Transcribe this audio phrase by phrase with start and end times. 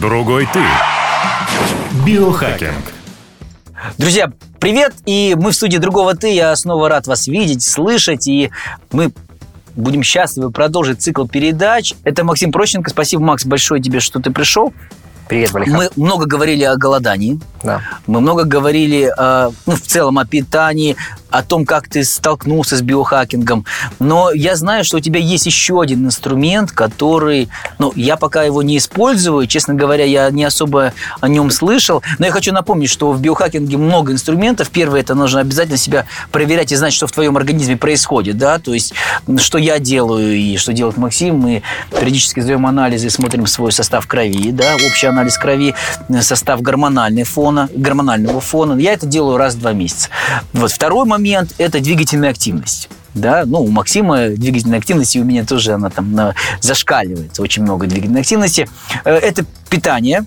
[0.00, 0.60] Другой ты.
[2.06, 2.92] Биохакинг.
[3.98, 4.94] Друзья, привет!
[5.04, 6.32] И мы в студии «Другого ты».
[6.32, 8.26] Я снова рад вас видеть, слышать.
[8.26, 8.50] И
[8.90, 9.12] мы
[9.76, 11.92] будем счастливы продолжить цикл передач.
[12.04, 12.88] Это Максим Прощенко.
[12.88, 14.72] Спасибо, Макс, большое тебе, что ты пришел.
[15.32, 15.76] Привет, Валихан.
[15.76, 17.40] Мы много говорили о голодании.
[17.62, 17.80] Да.
[18.06, 20.94] Мы много говорили, э, ну, в целом о питании,
[21.30, 23.64] о том, как ты столкнулся с биохакингом.
[23.98, 27.48] Но я знаю, что у тебя есть еще один инструмент, который,
[27.78, 32.02] ну, я пока его не использую, честно говоря, я не особо о нем слышал.
[32.18, 34.68] Но я хочу напомнить, что в биохакинге много инструментов.
[34.68, 38.74] Первое, это нужно обязательно себя проверять и знать, что в твоем организме происходит, да, то
[38.74, 38.92] есть,
[39.38, 41.36] что я делаю и что делает Максим.
[41.36, 45.74] Мы периодически сдаем анализы, смотрим свой состав крови, да, общий анализ крови,
[46.20, 48.78] состав гормональный фона, гормонального фона.
[48.78, 50.08] Я это делаю раз в два месяца.
[50.52, 50.72] Вот.
[50.72, 52.88] Второй момент– это двигательная активность.
[53.14, 57.62] Да, ну, у Максима двигательная активность, и у меня тоже она там на, зашкаливает, очень
[57.62, 58.68] много двигательной активности.
[59.04, 60.24] Э, это питание,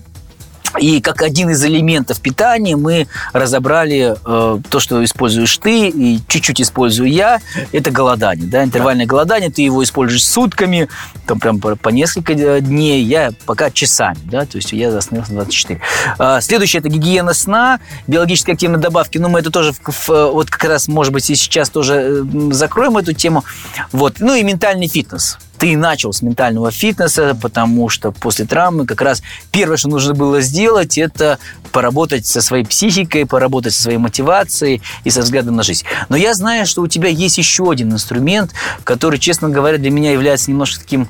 [0.78, 6.60] и как один из элементов питания мы разобрали э, то, что используешь ты, и чуть-чуть
[6.60, 7.40] использую я.
[7.72, 9.50] Это голодание, да, интервальное голодание.
[9.50, 10.88] Ты его используешь сутками,
[11.26, 13.02] там прям по, по несколько дней.
[13.02, 15.80] Я пока часами, да, то есть я остановился 24.
[16.18, 19.18] Э, следующее– это гигиена сна, биологически активные добавки.
[19.18, 22.52] Ну, мы это тоже, в, в, вот как раз, может быть, и сейчас тоже э,
[22.52, 23.44] закроем эту тему.
[23.92, 24.16] Вот.
[24.20, 29.22] Ну и ментальный фитнес ты начал с ментального фитнеса, потому что после травмы как раз
[29.50, 31.38] первое, что нужно было сделать, это
[31.72, 35.84] поработать со своей психикой, поработать со своей мотивацией и со взглядом на жизнь.
[36.08, 38.52] Но я знаю, что у тебя есть еще один инструмент,
[38.84, 41.08] который, честно говоря, для меня является немножко таким,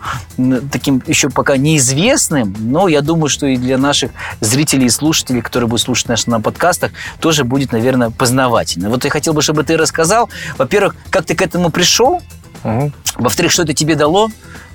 [0.71, 4.11] таким еще пока неизвестным, но я думаю, что и для наших
[4.41, 8.91] зрителей и слушателей, которые будут слушать нас на подкастах, тоже будет, наверное, познавательно.
[8.91, 12.23] Вот я хотел бы, чтобы ты рассказал, во-первых, как ты к этому пришел,
[13.17, 14.31] Во-вторых, что это тебе дало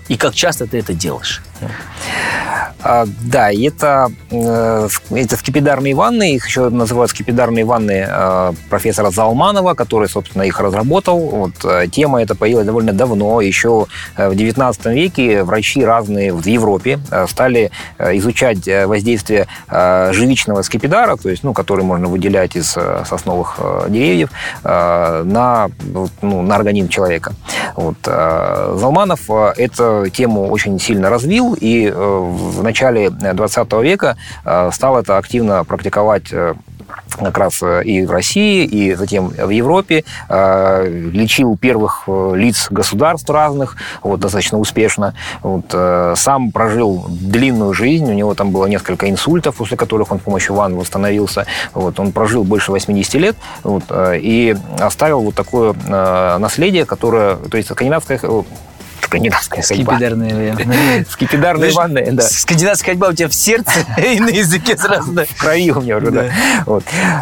[0.07, 1.41] и как часто ты это делаешь?
[2.83, 9.75] А, да, это, э, это скипидарные ванны, их еще называют скипидарные ванны э, профессора Залманова,
[9.75, 11.19] который, собственно, их разработал.
[11.19, 13.85] Вот, э, тема эта появилась довольно давно, еще
[14.17, 21.53] в 19 веке врачи разные в Европе стали изучать воздействие живичного скипидара, то есть, ну,
[21.53, 22.75] который можно выделять из
[23.05, 24.29] сосновых деревьев,
[24.63, 25.69] на,
[26.21, 27.33] ну, на организм человека.
[27.75, 27.97] Вот.
[28.03, 34.15] Залманов эту тему очень сильно развил, и в начале 20 века
[34.45, 36.53] э, стал это активно практиковать э,
[37.19, 43.75] как раз э, и в России, и затем в Европе, лечил первых лиц государств разных,
[44.01, 45.13] вот, достаточно успешно.
[45.41, 45.65] Вот,
[46.17, 50.55] сам прожил длинную жизнь, у него там было несколько инсультов, после которых он с помощью
[50.55, 51.45] ванн восстановился.
[51.73, 55.73] Вот, он прожил больше 80 лет вот, и оставил вот такое
[56.39, 58.19] наследие, которое, то есть скандинавская
[59.11, 59.93] скандинавская ходьба.
[59.93, 62.23] Скипидарные Скипидарные ванны, да.
[62.23, 65.11] Скандинавская ходьба у тебя в сердце и на языке сразу.
[65.11, 66.29] В крови у меня уже, да.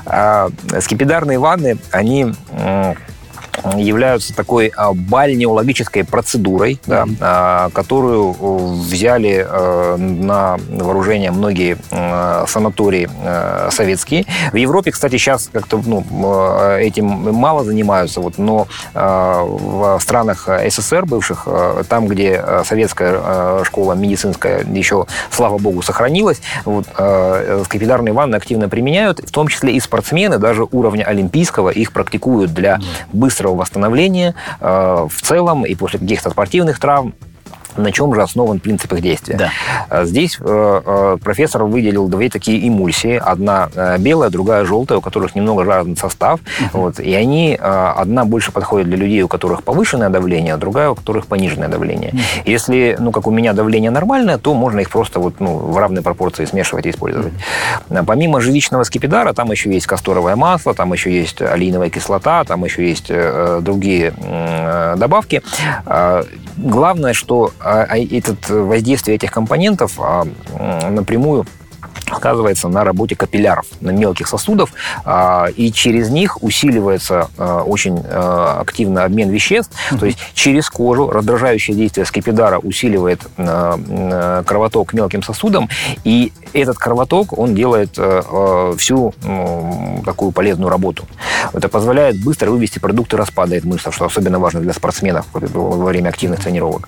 [0.06, 0.50] А,
[0.80, 2.34] скипидарные ванны, они
[3.76, 7.72] являются такой а, бальнеологической процедурой, да, mm-hmm.
[7.72, 8.34] которую
[8.90, 14.26] взяли э, на вооружение многие э, санатории э, советские.
[14.52, 16.04] В Европе, кстати, сейчас как-то ну,
[16.78, 21.48] этим мало занимаются, вот, но в странах СССР бывших,
[21.88, 26.86] там, где советская школа медицинская еще, слава богу, сохранилась, вот,
[27.66, 32.80] скипидарные ванны активно применяют, в том числе и спортсмены, даже уровня олимпийского, их практикуют для
[33.14, 37.14] быстрого быстрого восстановления э, в целом и после каких-то спортивных травм
[37.78, 39.38] на чем же основан принцип их действия.
[39.38, 39.52] Да.
[39.90, 43.22] А здесь э, э, профессор выделил две такие эмульсии.
[43.24, 46.40] Одна э, белая, другая желтая, у которых немного разный состав.
[46.40, 46.70] Uh-huh.
[46.74, 50.96] Вот, и они, одна больше подходит для людей, у которых повышенное давление, а другая, у
[50.96, 52.12] которых пониженное давление.
[52.12, 52.42] Uh-huh.
[52.46, 56.02] Если, ну, как у меня давление нормальное, то можно их просто вот, ну, в равной
[56.02, 57.34] пропорции смешивать и использовать.
[57.90, 58.04] Uh-huh.
[58.06, 62.88] Помимо живичного скипидара, там еще есть касторовое масло, там еще есть алииновая кислота, там еще
[62.88, 63.12] есть
[63.62, 64.14] другие
[64.98, 65.42] добавки.
[66.58, 70.26] Главное, что а, а этот воздействие этих компонентов а,
[70.90, 71.46] напрямую
[72.16, 74.74] сказывается на работе капилляров, на мелких сосудов,
[75.06, 79.72] а, и через них усиливается а, очень а, активно обмен веществ.
[80.00, 85.70] То есть через кожу раздражающее действие скипидара усиливает кровоток мелким сосудам,
[86.04, 87.92] и этот кровоток, он делает
[88.78, 89.14] всю
[90.06, 91.06] такую полезную работу.
[91.54, 96.10] Это позволяет быстро вывести продукты распада из мышц, что особенно важно для спортсменов во время
[96.10, 96.88] активных тренировок.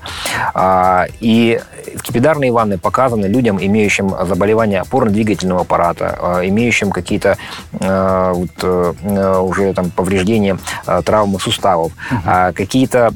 [1.20, 1.60] И
[1.98, 7.38] скипидарные ванны показаны людям, имеющим заболевания опорно-двигательного аппарата, а, имеющим какие-то
[7.80, 12.22] а, вот, э, уже там повреждения, а, травмы суставов, угу.
[12.54, 13.14] какие-то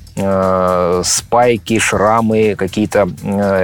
[1.04, 3.08] спайки, шрамы, какие-то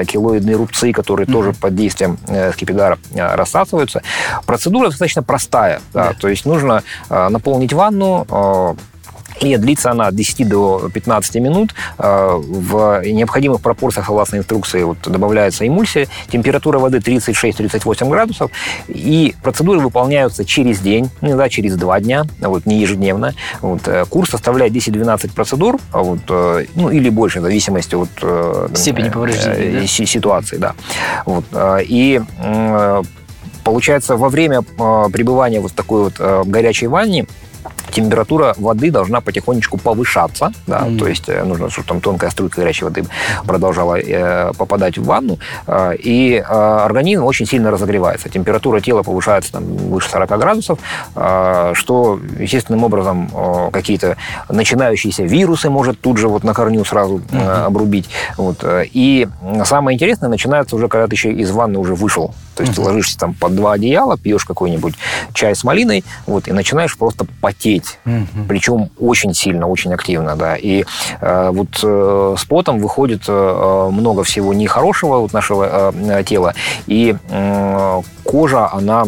[0.05, 1.33] килоидные рубцы, которые угу.
[1.33, 4.01] тоже под действием э, скипидара рассасываются.
[4.45, 5.81] Процедура достаточно простая.
[5.93, 6.09] Да.
[6.09, 8.75] Да, то есть нужно наполнить ванну,
[9.43, 11.73] и длится она от 10 до 15 минут.
[11.97, 16.07] Э, в необходимых пропорциях, согласно инструкции, вот, добавляется эмульсия.
[16.31, 18.51] Температура воды 36-38 градусов.
[18.87, 23.33] И процедуры выполняются через день, иногда через два дня, вот, не ежедневно.
[23.61, 28.09] Вот, э, курс составляет 10-12 процедур, вот, э, ну, или больше, в зависимости от
[28.77, 29.87] степени повреждения да?
[29.87, 30.57] ситуации.
[30.57, 30.73] Да.
[31.25, 31.45] Вот,
[31.81, 32.21] и
[33.63, 37.25] получается, во время пребывания вот такой вот горячей ванне
[37.91, 40.97] температура воды должна потихонечку повышаться, да, mm-hmm.
[40.99, 43.05] то есть э, нужно, чтобы там тонкая струйка горячей воды
[43.45, 48.29] продолжала э, попадать в ванну, э, и э, организм очень сильно разогревается.
[48.29, 50.79] Температура тела повышается там, выше 40 градусов,
[51.15, 54.17] э, что естественным образом э, какие-то
[54.49, 57.65] начинающиеся вирусы может тут же вот на корню сразу э, mm-hmm.
[57.65, 58.09] обрубить.
[58.37, 59.27] Вот, э, и
[59.65, 62.33] самое интересное начинается уже, когда ты еще из ванны уже вышел.
[62.55, 62.75] То есть mm-hmm.
[62.75, 64.93] ты ложишься там под два одеяла, пьешь какой-нибудь
[65.33, 67.80] чай с малиной, вот, и начинаешь просто потеть.
[68.05, 68.47] Mm-hmm.
[68.47, 70.55] Причем очень сильно, очень активно, да.
[70.55, 70.83] И
[71.21, 76.53] э, вот э, с потом выходит э, много всего нехорошего от нашего э, тела.
[76.87, 79.05] И э, кожа, она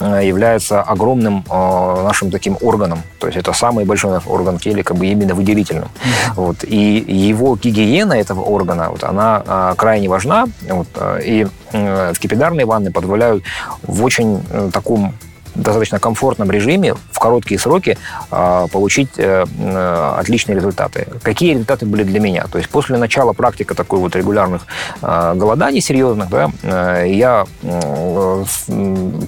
[0.00, 3.02] Э, является огромным э, нашим таким органом.
[3.18, 5.88] То есть это самый большой орган в теле, как бы именно выделительным.
[5.88, 6.32] Mm-hmm.
[6.36, 6.56] Вот.
[6.64, 10.46] И его гигиена этого органа, вот, она э, крайне важна.
[10.70, 13.42] Вот, э, и э, скипидарные ванны позволяют
[13.82, 15.14] в очень э, таком
[15.58, 17.98] достаточно комфортном режиме в короткие сроки
[18.30, 21.06] а, получить э, э, отличные результаты.
[21.22, 22.46] Какие результаты были для меня?
[22.50, 24.66] То есть после начала практики такой вот регулярных
[25.02, 27.44] а, голоданий серьезных, да, э, я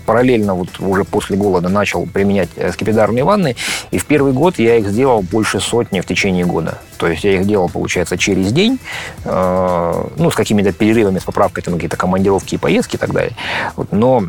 [0.07, 3.57] параллельно вот уже после голода начал применять скипидарные ванны,
[3.91, 6.79] и в первый год я их сделал больше сотни в течение года.
[6.99, 8.79] То есть я их делал, получается, через день,
[9.25, 13.33] ну, с какими-то перерывами, с поправкой, там, какие-то командировки и поездки и так далее.
[13.77, 14.25] Вот, но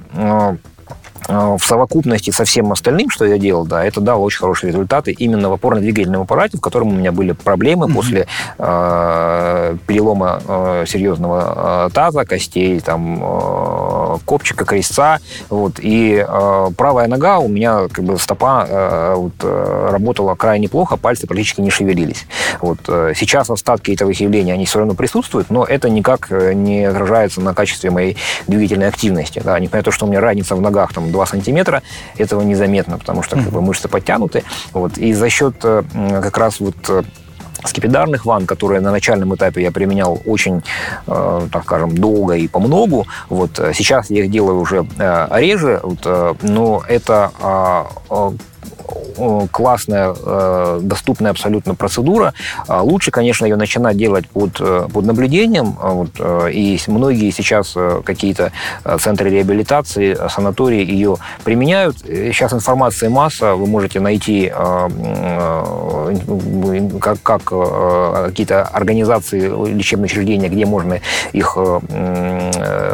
[1.32, 5.50] в совокупности со всем остальным, что я делал, да, это дало очень хорошие результаты именно
[5.50, 7.94] в опорно-двигательном аппарате, в котором у меня были проблемы mm-hmm.
[7.94, 15.20] после э, перелома э, серьезного э, таза, костей, там, э, копчика, крестца,
[15.50, 20.68] вот, и э, правая нога у меня, как бы, стопа э, вот, э, работала крайне
[20.68, 22.26] плохо, пальцы практически не шевелились.
[22.62, 26.84] Вот, э, сейчас остатки этого явления, они все равно присутствуют, но это никак э, не
[26.86, 28.18] отражается на качестве моей
[28.48, 31.82] двигательной активности, да, несмотря на то, что у меня разница в ногах, там, 2 сантиметра,
[32.18, 34.44] этого незаметно, потому что как бы, мышцы подтянуты.
[34.74, 34.98] Вот.
[34.98, 35.84] И за счет э,
[36.22, 37.04] как раз вот э,
[37.66, 40.64] скипидарных ванн, которые на начальном этапе я применял очень,
[41.08, 43.08] э, так скажем, долго и по многу.
[43.30, 47.32] Вот сейчас я их делаю уже э, реже, вот, э, но это
[48.10, 48.32] э,
[49.52, 52.34] классная, э, доступная абсолютно процедура.
[52.68, 55.76] А лучше, конечно, ее начинать делать под, э, под наблюдением.
[55.82, 58.52] А вот, э, и многие сейчас какие-то
[59.00, 61.98] центры реабилитации, санатории ее применяют.
[62.00, 64.52] Сейчас информации масса, вы можете найти
[67.00, 67.44] как, как
[68.26, 69.42] какие-то организации,
[69.72, 71.00] лечебные учреждения, где можно
[71.32, 71.58] их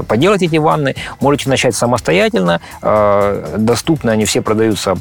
[0.07, 0.95] поделать, эти ванны.
[1.19, 2.61] Можете начать самостоятельно.
[3.57, 4.95] Доступны они все продаются,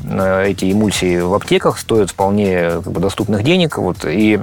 [0.57, 4.41] эти эмульсии в аптеках, стоят вполне как бы, доступных денег, вот, и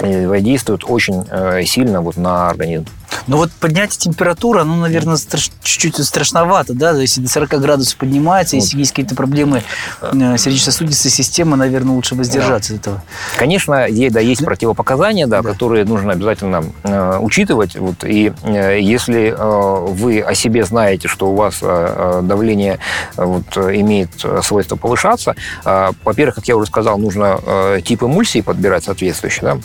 [0.00, 2.86] воздействуют очень э, сильно вот на организм.
[3.28, 5.50] Ну вот поднятие температуры, ну, наверное, страш...
[5.62, 8.62] чуть-чуть страшновато, да, если до 40 градусов поднимается, вот.
[8.62, 9.62] если есть какие-то проблемы
[10.00, 12.76] э, сердечно-сосудистой системы, наверное, лучше воздержаться да.
[12.76, 13.02] от этого.
[13.36, 15.50] Конечно, есть, да, есть противопоказания, да, да.
[15.50, 17.76] которые нужно обязательно э, учитывать.
[17.76, 22.78] Вот, и э, если э, вы о себе знаете, что у вас э, э давление
[23.16, 24.10] э, вот, имеет
[24.42, 29.58] свойство повышаться, э, во-первых, как я уже сказал, нужно э, тип эмульсии подбирать соответствующий, да,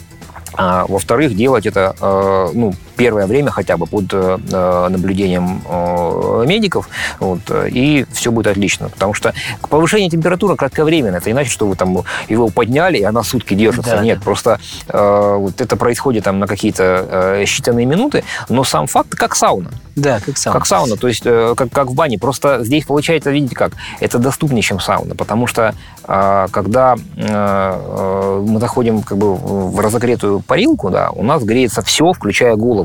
[0.56, 6.90] а, во-вторых, делать это э, ну, первое время хотя бы под э, наблюдением э, медиков,
[7.20, 7.40] вот,
[7.72, 8.90] и все будет отлично.
[8.90, 9.34] Потому что
[9.70, 11.18] повышение температуры кратковременно.
[11.18, 13.98] Это иначе, что вы там его подняли, и она сутки держится.
[13.98, 19.36] Да, Нет, просто вот это происходит там на какие-то считанные минуты, но сам факт как
[19.36, 19.72] сауна.
[19.96, 20.60] Да, как сауна.
[20.60, 22.18] Как сауна, то есть как, как в бане.
[22.18, 25.74] Просто здесь получается, видите как, это доступнее, чем сауна, потому что
[26.06, 32.83] когда мы заходим как бы в разогретую парилку, да, у нас греется все, включая голову.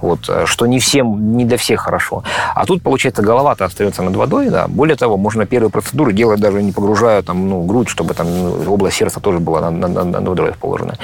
[0.00, 2.22] Вот, э, что не всем, не для всех хорошо.
[2.54, 4.68] А тут, получается, голова-то остается над водой, да.
[4.68, 8.72] Более того, можно первые процедуры делать даже не погружая там, ну, грудь, чтобы там ну,
[8.72, 10.94] область сердца тоже была над, над, над водой расположена.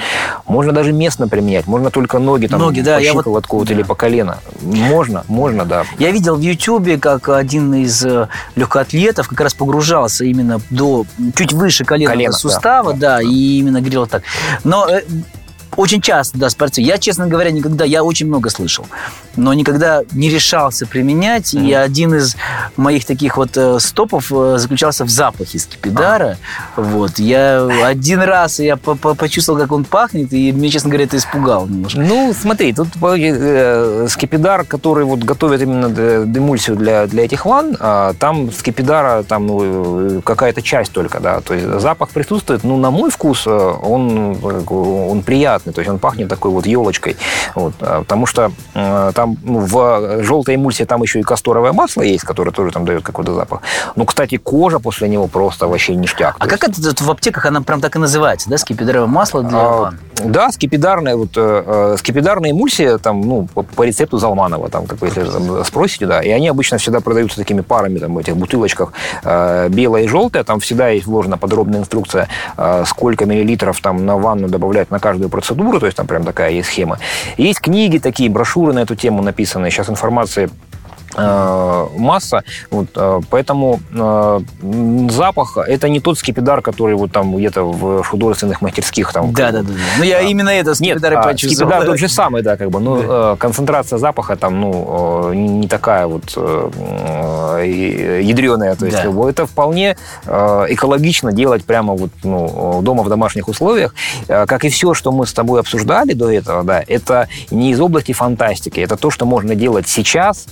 [0.47, 3.73] Можно даже местно применять, можно только ноги там ноги, да, по щиколотку вот, да.
[3.73, 4.37] или по колено.
[4.61, 5.83] Можно, можно, да.
[5.99, 11.53] Я видел в Ютьюбе, как один из э, легкоатлетов как раз погружался именно до чуть
[11.53, 14.23] выше коленного колена, сустава, да, да, да, и именно грел так.
[14.63, 15.03] Но э,
[15.75, 16.87] очень часто, да, спортсмен.
[16.87, 18.85] Я, честно говоря, никогда, я очень много слышал,
[19.35, 21.53] но никогда не решался применять.
[21.53, 21.67] Mm-hmm.
[21.67, 22.35] И один из
[22.77, 26.37] моих таких вот э, стопов э, заключался в запахе скипидара.
[26.75, 26.81] А.
[26.81, 27.19] Вот.
[27.19, 31.99] Я один раз я почувствовал, как он пахнет, и мне, честно говоря, это испугало немножко.
[31.99, 35.89] Ну, смотри, тут э, скипидар, который вот готовят именно
[36.25, 41.53] демульсию для, для этих ванн, э, там скипидара там ну, какая-то часть только, да, то
[41.53, 46.29] есть запах присутствует, ну, на мой вкус э, он, он приятный, то есть он пахнет
[46.29, 47.17] такой вот елочкой,
[47.55, 52.01] вот, а, потому что э, там ну, в желтой эмульсии там еще и касторовое масло
[52.01, 53.61] есть, которое тоже там дает какой-то запах.
[53.95, 56.35] Ну, кстати, кожа после него просто вообще ништяк.
[56.39, 56.85] А как есть...
[56.85, 59.99] это в аптеках, она прям так и называется, да, скипидаровое масло для а, ванн?
[60.23, 65.07] Да, скипидарная, вот, э, скипидарная эмульсия, там, ну, по, по рецепту Залманова, там, как вы
[65.07, 68.93] если там, спросите, да, и они обычно всегда продаются такими парами, там, в этих бутылочках,
[69.23, 74.17] э, белая и желтая, там всегда есть вложена подробная инструкция, э, сколько миллилитров там на
[74.17, 75.44] ванну добавлять на каждую процедуру,
[75.79, 76.97] то есть там прям такая есть схема.
[77.37, 80.84] Есть книги такие, брошюры на эту тему написаны, сейчас информации Э,
[81.17, 82.43] масса.
[82.71, 84.39] Вот, э, поэтому э,
[85.09, 89.33] запах это не тот скипидар, который вот там где-то в художественных мастерских там.
[89.33, 89.73] Да, да, да.
[89.97, 91.71] Ну я именно это скипидар Нет, почувствовал.
[91.71, 92.79] Скипидар тот же самый, да, как бы.
[92.79, 93.35] Но да.
[93.37, 96.31] концентрация запаха там, ну, не такая вот
[97.63, 98.75] ядреная.
[98.75, 99.29] То есть да.
[99.29, 103.93] это вполне экологично делать прямо вот ну, дома в домашних условиях.
[104.27, 108.11] Как и все, что мы с тобой обсуждали до этого, да, это не из области
[108.11, 110.47] фантастики, это то, что можно делать сейчас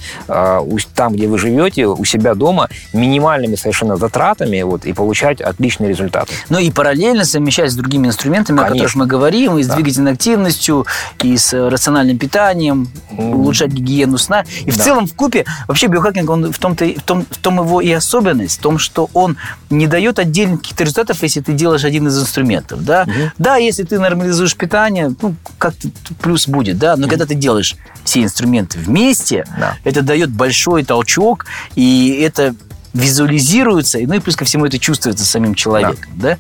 [0.94, 6.34] там, где вы живете, у себя дома, минимальными совершенно затратами вот, и получать отличные результаты.
[6.50, 8.74] Ну и параллельно совмещать с другими инструментами, Конечно.
[8.74, 9.76] о которых мы говорим, и с да.
[9.76, 10.86] двигательной активностью,
[11.22, 14.44] и с рациональным питанием, улучшать гигиену сна.
[14.66, 14.84] И в да.
[14.84, 18.60] целом в купе вообще биохакинг, он в, том-то, в, том, в том его и особенность,
[18.60, 19.38] в том, что он
[19.70, 22.84] не дает отдельных каких-то результатов, если ты делаешь один из инструментов.
[22.84, 23.32] Да, mm-hmm.
[23.38, 25.90] да если ты нормализуешь питание, ну, как-то
[26.22, 27.10] плюс будет, да, но mm-hmm.
[27.10, 29.78] когда ты делаешь все инструменты вместе, да.
[29.84, 32.56] это дает большой толчок, и это
[32.94, 36.38] визуализируется, и, ну и плюс ко всему это чувствуется самим человеком, да?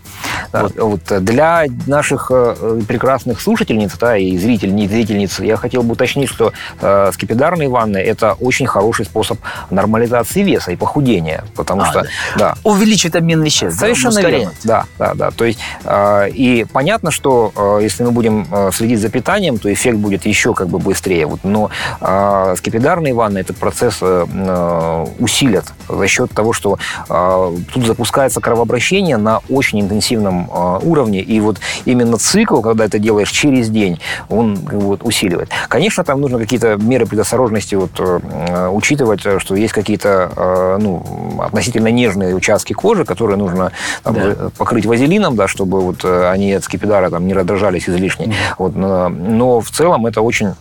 [0.51, 0.63] да?
[0.63, 0.75] Вот.
[0.77, 1.23] вот.
[1.23, 7.11] Для наших э, прекрасных слушательниц да, и зрительниц, зрительниц я хотел бы уточнить, что э,
[7.13, 12.01] скипидарные ванны– это очень хороший способ нормализации веса и похудения, потому а, что…
[12.37, 12.43] Да.
[12.43, 12.55] Да.
[12.63, 13.79] Увеличит обмен веществ.
[13.79, 14.51] Совершенно да, верно.
[14.63, 15.31] Да, да, да.
[15.31, 19.71] То есть, э, и понятно, что э, если мы будем э, следить за питанием, то
[19.71, 21.25] эффект будет еще как бы быстрее.
[21.25, 21.69] Вот, но
[22.01, 26.77] э, скипидарные ванны этот процесс э, э усилят за счет того, что
[27.09, 32.99] э, тут запускается кровообращение на очень интенсивном э, уровне, и вот именно цикл, когда это
[32.99, 33.99] делаешь через день,
[34.29, 35.49] он вот, усиливает.
[35.67, 41.03] Конечно, там нужно какие-то меры предосторожности вот, э, учитывать, что есть какие-то э, ну,
[41.39, 43.71] относительно нежные участки кожи, которые нужно
[44.03, 44.49] там, да.
[44.57, 48.27] покрыть вазелином, да, чтобы вот, они от скипидара там, не раздражались излишне.
[48.27, 48.33] Mm-hmm.
[48.57, 50.53] Вот, но в целом это очень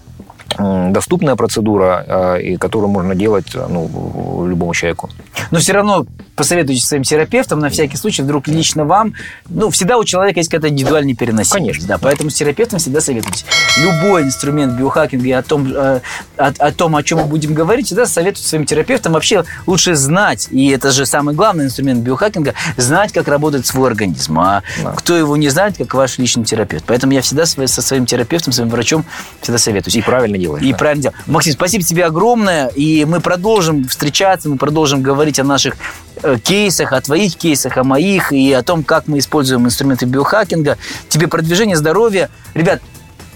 [0.59, 5.11] доступная процедура, а, и которую можно делать ну, любому человеку.
[5.51, 9.15] Но все равно посоветуйте своим терапевтам на всякий случай, вдруг лично вам.
[9.49, 11.53] Ну, всегда у человека есть какая-то индивидуальная переносимость.
[11.53, 11.87] Конечно.
[11.87, 13.45] Да, поэтому с терапевтом всегда советуйте.
[13.79, 16.01] Любой инструмент биохакинга о том, э,
[16.37, 19.13] о, о том, о чем мы будем говорить, всегда советуйте своим терапевтам.
[19.13, 24.39] Вообще лучше знать, и это же самый главный инструмент биохакинга, знать, как работает свой организм.
[24.41, 24.93] А да.
[24.93, 26.85] кто его не знает, как ваш личный терапевт.
[26.87, 29.05] Поэтому я всегда со своим терапевтом, своим врачом
[29.41, 29.97] всегда советуюсь.
[29.97, 30.65] И правильно делаешь.
[30.65, 30.79] И да.
[30.79, 31.21] правильно делаешь.
[31.27, 32.69] Максим, спасибо тебе огромное.
[32.69, 35.77] И мы продолжим встречаться, мы продолжим говорить о наших
[36.25, 40.79] Э, кейсах, о твоих кейсах, о моих и о том, как мы используем инструменты биохакинга.
[41.09, 42.31] Тебе продвижение здоровья.
[42.55, 42.81] Ребят,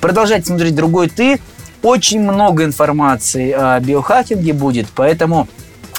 [0.00, 1.40] продолжайте смотреть «Другой ты».
[1.82, 5.48] Очень много информации о биохакинге будет, поэтому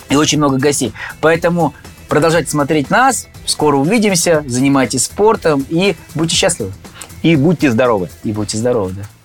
[0.09, 0.93] и очень много гостей.
[1.19, 1.73] Поэтому
[2.07, 3.27] продолжайте смотреть нас.
[3.45, 4.43] Скоро увидимся.
[4.47, 6.71] Занимайтесь спортом и будьте счастливы.
[7.21, 8.09] И будьте здоровы.
[8.23, 9.16] И будьте здоровы, да.